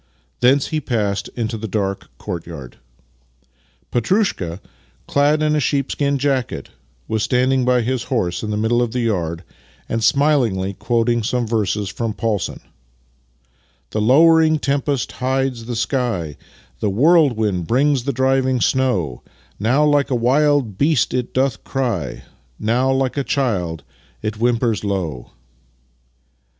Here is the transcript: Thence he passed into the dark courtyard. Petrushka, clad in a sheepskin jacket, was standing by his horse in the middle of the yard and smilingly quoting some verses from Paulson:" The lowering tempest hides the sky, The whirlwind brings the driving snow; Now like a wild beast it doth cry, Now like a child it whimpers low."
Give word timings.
Thence 0.39 0.69
he 0.69 0.81
passed 0.81 1.29
into 1.35 1.59
the 1.59 1.67
dark 1.67 2.07
courtyard. 2.17 2.77
Petrushka, 3.91 4.59
clad 5.05 5.43
in 5.43 5.55
a 5.55 5.59
sheepskin 5.59 6.17
jacket, 6.17 6.69
was 7.07 7.21
standing 7.21 7.65
by 7.65 7.81
his 7.81 8.05
horse 8.05 8.41
in 8.41 8.49
the 8.49 8.57
middle 8.57 8.81
of 8.81 8.93
the 8.93 9.01
yard 9.01 9.43
and 9.87 10.03
smilingly 10.03 10.73
quoting 10.73 11.21
some 11.21 11.45
verses 11.45 11.87
from 11.87 12.15
Paulson:" 12.15 12.61
The 13.91 14.01
lowering 14.01 14.57
tempest 14.57 15.11
hides 15.11 15.65
the 15.65 15.75
sky, 15.75 16.35
The 16.79 16.89
whirlwind 16.89 17.67
brings 17.67 18.03
the 18.05 18.11
driving 18.11 18.59
snow; 18.59 19.21
Now 19.59 19.85
like 19.85 20.09
a 20.09 20.15
wild 20.15 20.79
beast 20.79 21.13
it 21.13 21.31
doth 21.31 21.63
cry, 21.63 22.23
Now 22.57 22.91
like 22.91 23.17
a 23.17 23.23
child 23.23 23.83
it 24.23 24.37
whimpers 24.37 24.83
low." 24.83 25.33